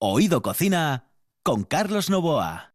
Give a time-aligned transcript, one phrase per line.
[0.00, 1.10] Oído Cocina
[1.42, 2.72] con Carlos Novoa.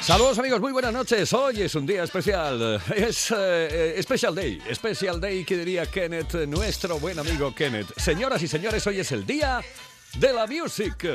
[0.00, 1.30] Saludos amigos, muy buenas noches.
[1.34, 2.80] Hoy es un día especial.
[2.96, 4.58] Es eh, Special Day.
[4.72, 7.92] Special Day que diría Kenneth, nuestro buen amigo Kenneth.
[7.98, 9.60] Señoras y señores, hoy es el día
[10.18, 11.06] de la music.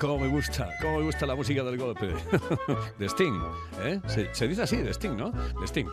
[0.00, 2.14] Cómo me gusta, cómo me gusta la música del golpe.
[2.98, 3.38] De Sting,
[3.82, 4.00] ¿eh?
[4.32, 5.30] Se, dice así, de Sting, ¿no?
[5.30, 5.86] De Sting.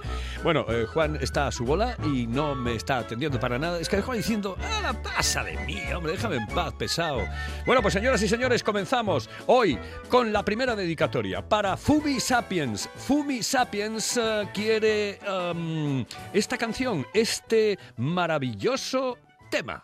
[0.43, 3.79] Bueno, eh, Juan está a su bola y no me está atendiendo para nada.
[3.79, 6.13] Es que Juan diciendo, ¡ah, la pasa de mí, hombre!
[6.13, 7.21] Déjame en paz, pesado.
[7.65, 12.89] Bueno, pues señoras y señores, comenzamos hoy con la primera dedicatoria para Fumi Sapiens.
[12.95, 19.17] Fumi Sapiens eh, quiere um, esta canción, este maravilloso
[19.51, 19.83] tema.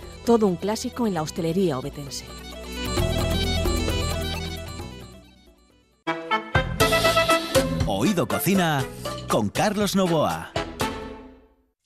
[0.25, 2.25] Todo un clásico en la hostelería obetense.
[7.87, 8.85] Oído Cocina
[9.27, 10.51] con Carlos Novoa.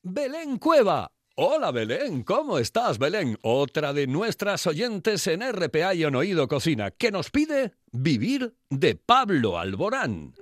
[0.03, 1.11] Belén Cueva.
[1.37, 3.37] Hola Belén, ¿cómo estás Belén?
[3.41, 8.95] Otra de nuestras oyentes en RPA y en Oído Cocina, que nos pide Vivir de
[8.95, 10.33] Pablo Alborán.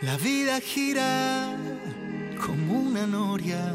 [0.00, 1.56] La vida gira
[2.44, 3.74] como una noria.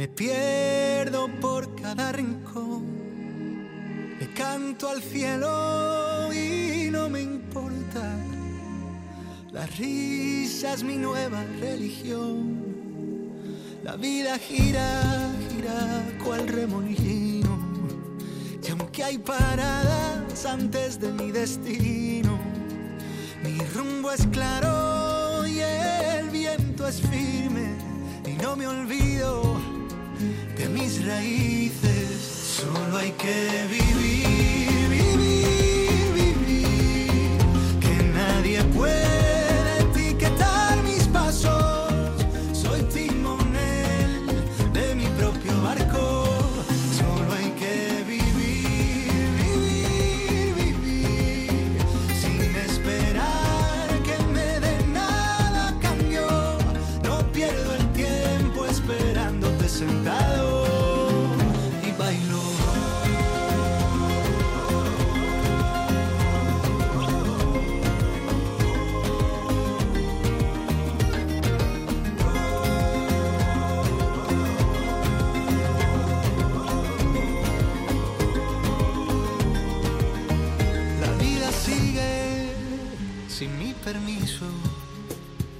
[0.00, 2.86] Me pierdo por cada rincón.
[4.18, 8.16] Le canto al cielo y no me importa.
[9.52, 12.62] La risa es mi nueva religión.
[13.84, 17.58] La vida gira, gira cual remolino.
[18.66, 22.38] Y aunque hay paradas antes de mi destino,
[23.44, 27.76] mi rumbo es claro y el viento es firme.
[28.26, 29.79] Y no me olvido
[30.56, 32.60] de mis raíces.
[32.60, 34.09] Solo hay que vivir,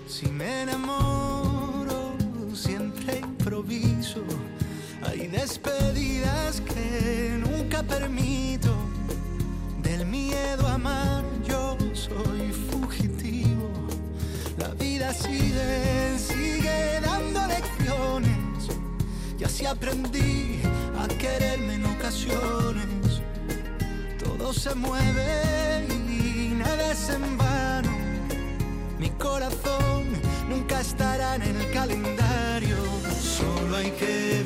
[0.06, 2.14] Si me enamoro,
[2.54, 4.22] siempre improviso.
[5.02, 8.72] Hay despedidas que nunca permito.
[9.82, 13.72] Del miedo a amar, yo soy fugitivo.
[14.58, 18.68] La vida sigue, sigue dando lecciones.
[19.40, 20.60] Y así aprendí
[20.98, 23.00] a quererme en ocasiones
[24.40, 27.89] todo se mueve y nada es en vano.
[30.48, 32.76] Nunca estará en el calendario.
[33.22, 34.42] Solo hay que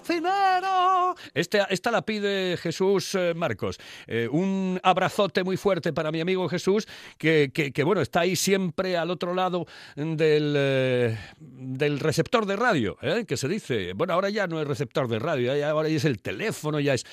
[0.00, 1.14] Cocinero.
[1.34, 3.78] Este, esta la pide Jesús eh, Marcos.
[4.06, 6.88] Eh, un abrazote muy fuerte para mi amigo Jesús,
[7.18, 9.66] que, que- bueno, está ahí siempre al otro lado
[9.96, 13.92] del, eh, del receptor de radio, que se dice.
[13.94, 17.04] Bueno, ahora ya no es receptor de radio, ahora ya es el teléfono, ya es.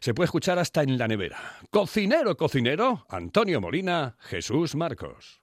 [0.00, 1.38] Se puede escuchar hasta en la nevera.
[1.70, 5.40] Cocinero, cocinero, Antonio Molina, Jesús Marcos.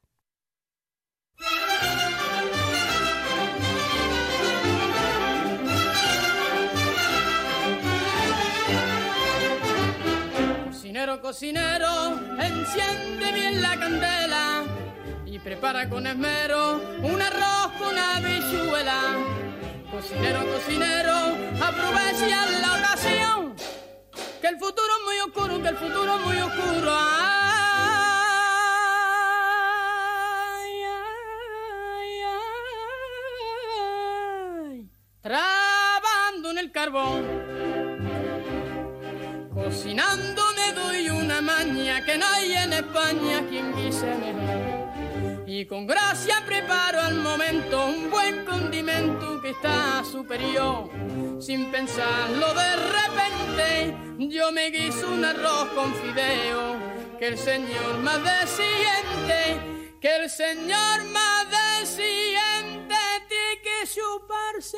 [11.00, 14.66] Cocinero, cocinero, enciende bien la candela
[15.26, 19.16] y prepara con esmero un arroz con habichuela.
[19.90, 21.16] Cocinero, cocinero,
[21.64, 23.56] aprovecha la ocasión,
[24.42, 26.92] que el futuro es muy oscuro, que el futuro es muy oscuro.
[26.92, 27.24] Ay,
[31.96, 32.24] ay,
[34.68, 34.90] ay.
[35.22, 37.24] Trabando en el carbón.
[39.54, 40.39] Cocinando
[41.42, 44.90] maña que no hay en España quien guise mejor.
[45.48, 50.90] Y con gracia preparo al momento un buen condimento que está superior.
[51.40, 56.78] Sin pensarlo de repente yo me guiso un arroz con fideo,
[57.18, 62.96] que el señor más desciende, que el señor más desciende
[63.28, 64.78] tiene que chuparse.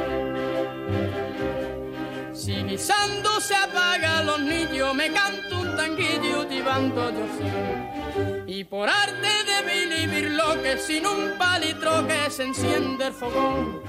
[3.41, 8.43] Se apaga los niños, me canto un tanguillo tibando yo sé.
[8.47, 13.81] Y por arte de vivir lo que sin un palitro que se enciende el fogón.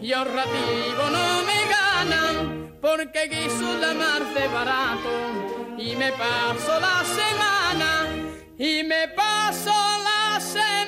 [0.00, 5.10] Y ahorrativo no me ganan, porque guiso la mar de barato.
[5.78, 8.06] Y me paso la semana,
[8.58, 9.72] y me paso
[10.04, 10.87] la semana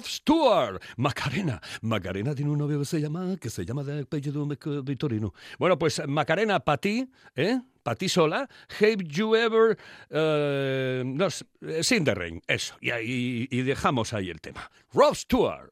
[0.00, 1.60] Rod Stewart, Macarena.
[1.82, 4.46] Macarena tiene un novio que se llama, que se llama de apellido
[4.82, 5.34] Vitorino.
[5.58, 7.60] Bueno, pues Macarena, para ti, ¿eh?
[7.82, 8.48] Para ti sola.
[8.80, 9.76] Have you ever...
[10.08, 12.76] eh, no, sé, eh, the Rain, eso.
[12.80, 14.70] Y, y dejamos ahí el tema.
[14.94, 15.70] Rod Stewart.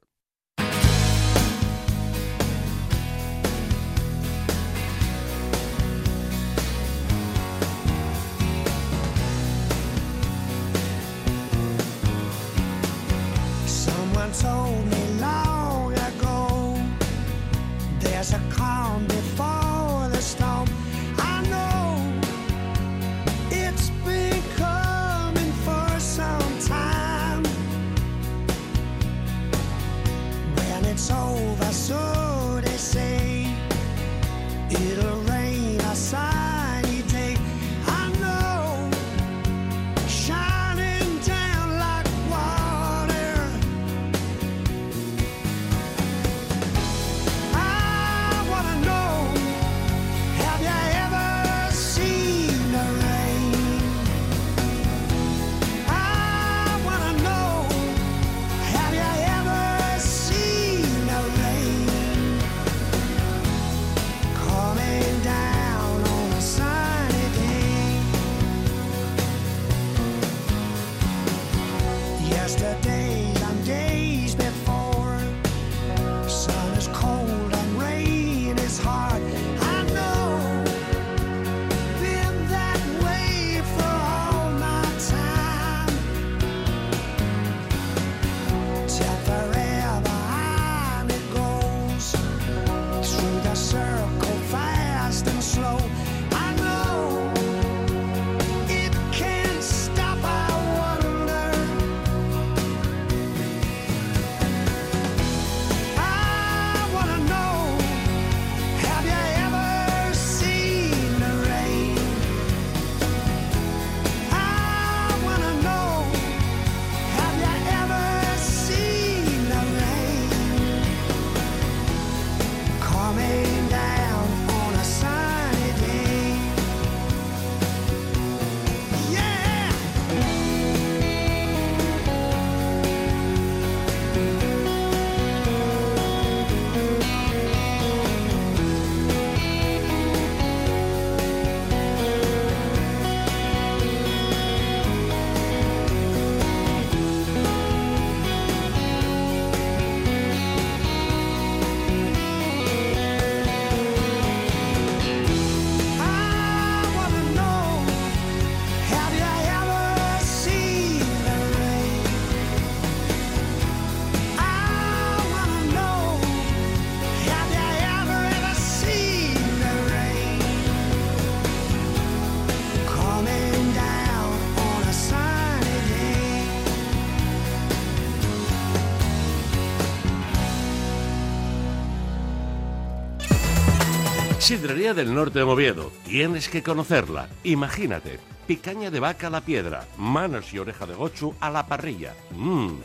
[184.49, 185.93] Sidrería del Norte de Oviedo.
[186.07, 187.29] Tienes que conocerla.
[187.45, 192.15] Imagínate, picaña de vaca a la piedra, manos y oreja de gochu a la parrilla.
[192.31, 192.79] Mmm.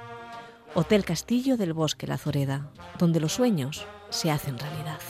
[0.75, 5.01] Hotel Castillo del Bosque La Zoreda, donde los sueños se hacen realidad.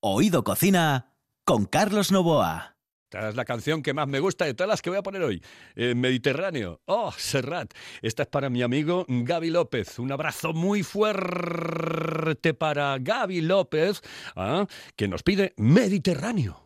[0.00, 1.12] Oído Cocina
[1.44, 2.75] con Carlos Novoa.
[3.06, 5.22] Esta es la canción que más me gusta de todas las que voy a poner
[5.22, 5.40] hoy.
[5.76, 6.80] Eh, Mediterráneo.
[6.86, 7.72] Oh, Serrat.
[8.02, 10.00] Esta es para mi amigo Gaby López.
[10.00, 14.02] Un abrazo muy fuerte para Gaby López,
[14.34, 16.65] ah, que nos pide Mediterráneo.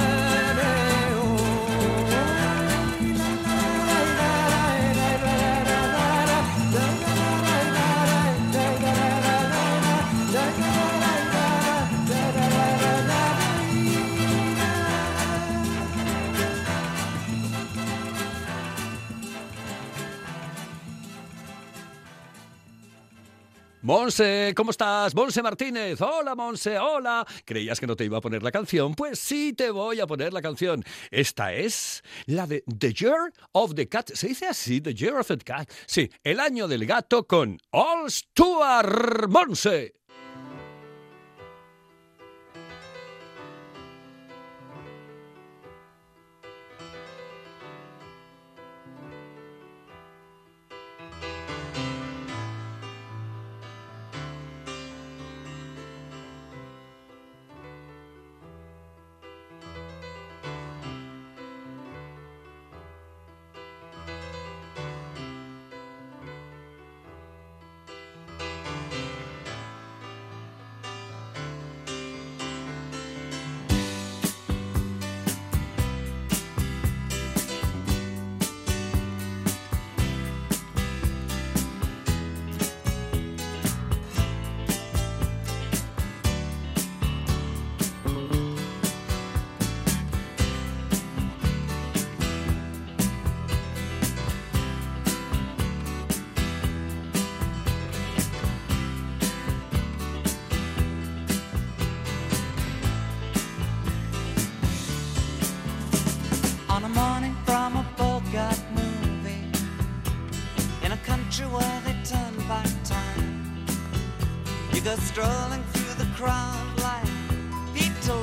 [23.91, 25.13] Monse, ¿cómo estás?
[25.13, 25.99] Monse Martínez.
[25.99, 27.27] Hola, Monse, hola.
[27.43, 28.95] ¿Creías que no te iba a poner la canción?
[28.95, 30.81] Pues sí te voy a poner la canción.
[31.09, 34.11] Esta es la de The Year of the Cat.
[34.13, 34.79] ¿Se dice así?
[34.79, 35.69] The Year of the Cat.
[35.87, 39.95] Sí, el año del gato con All Stuart Monse.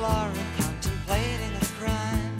[0.09, 2.39] Contemplating a crime.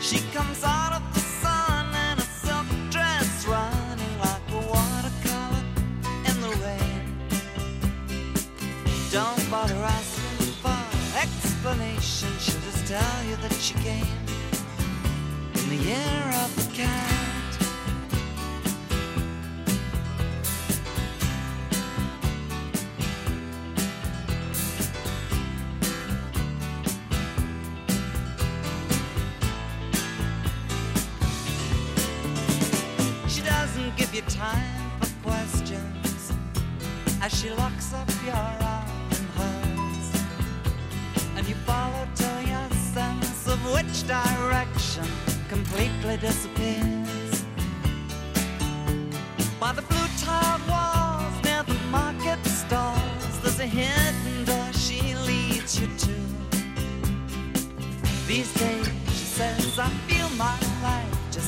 [0.00, 5.64] She comes out of the sun in a silk dress, running like a watercolor
[6.28, 7.02] in the rain.
[9.12, 10.80] Don't bother asking for
[11.22, 12.30] explanation.
[12.40, 14.18] She'll just tell you that she came
[15.54, 17.23] in the year of the cat.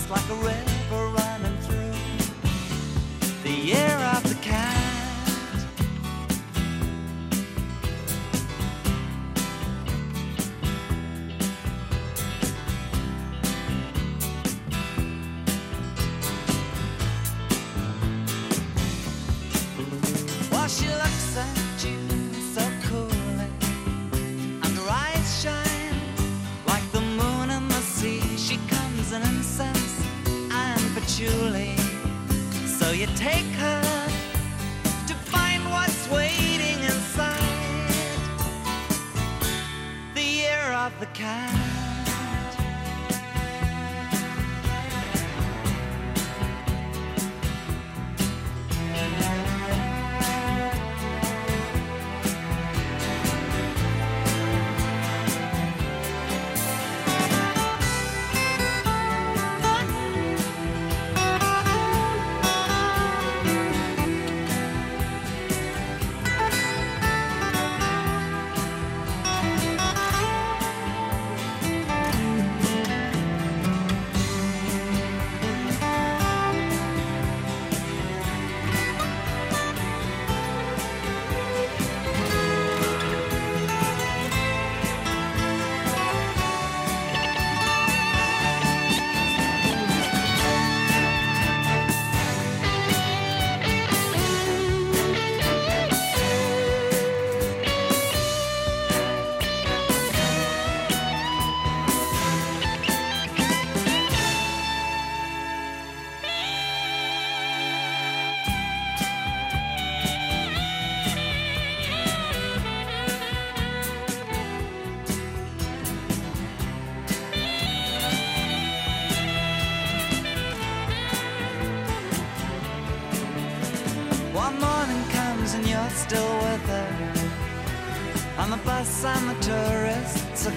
[0.08, 0.75] Like a river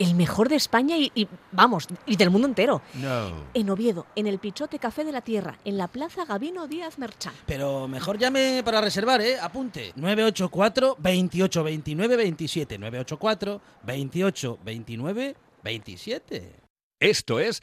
[0.00, 2.80] El mejor de España y, y, vamos, y del mundo entero.
[2.94, 3.44] No.
[3.52, 7.34] En Oviedo, en el Pichote Café de la Tierra, en la Plaza Gabino Díaz Merchán.
[7.44, 9.38] Pero mejor llame para reservar, ¿eh?
[9.38, 9.92] Apunte.
[9.96, 12.78] 984 28 29 27.
[12.78, 16.56] 984 28 29 27.
[16.98, 17.62] Esto es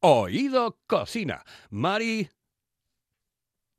[0.00, 1.44] Oído Cocina.
[1.70, 2.28] Mari,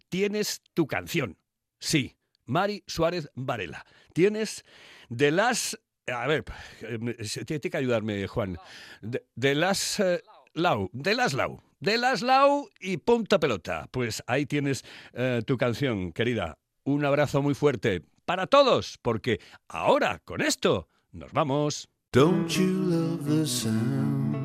[0.10, 1.38] tienes tu canción.
[1.80, 3.86] Sí, Mari Suárez Varela.
[4.14, 4.66] Tienes
[5.08, 5.80] de las...
[6.08, 6.44] A ver,
[6.82, 7.00] eh,
[7.46, 8.58] tiene que ayudarme, Juan.
[9.02, 10.00] De, de las...
[10.00, 10.22] eh,
[10.54, 11.62] Lau, de las Lau.
[11.80, 13.88] De las Lau y punta pelota.
[13.92, 16.58] Pues ahí tienes eh, tu canción, querida.
[16.84, 21.90] Un abrazo muy fuerte para todos, porque ahora con esto nos vamos.
[22.12, 24.36] Don't you love the sound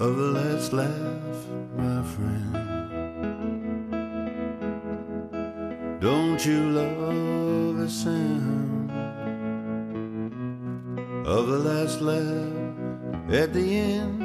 [0.00, 2.56] of the last laugh, my friend?
[6.00, 7.49] Don't you love
[7.80, 8.90] the sound
[11.26, 14.20] of the last laugh at the end?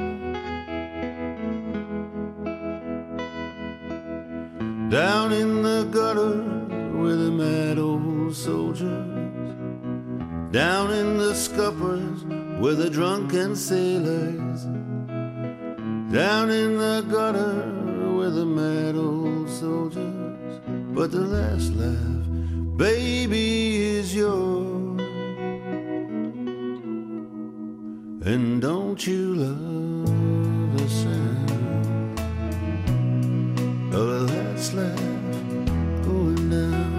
[4.91, 6.35] Down in the gutter
[7.01, 9.15] with the mad old soldiers
[10.51, 12.23] down in the scuppers
[12.61, 14.63] with the drunken sailors.
[16.13, 20.61] Down in the gutter with the mad old soldiers.
[20.93, 22.34] But the last laugh,
[22.77, 25.01] baby, is yours.
[28.25, 32.19] And don't you love the sound
[33.93, 34.99] of the last laugh
[36.03, 36.95] going down?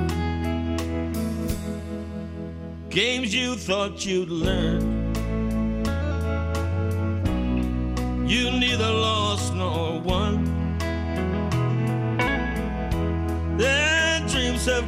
[2.96, 4.95] games you thought you'd learn.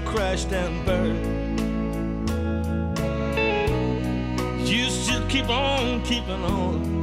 [0.09, 1.59] Crashed and burned.
[4.67, 6.99] You still keep on keeping on.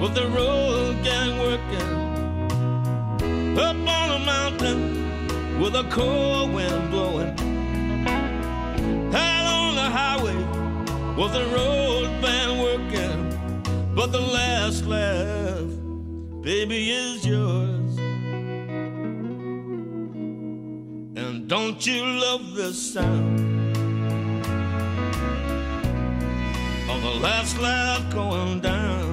[0.00, 1.90] With the road gang working
[3.58, 7.34] up on a mountain with a cold wind blowing.
[9.12, 10.36] Out on the highway
[11.20, 12.37] with the road band
[13.98, 15.66] but the last laugh,
[16.40, 17.98] baby, is yours.
[21.16, 23.40] And don't you love the sound
[26.88, 29.07] of the last laugh going down?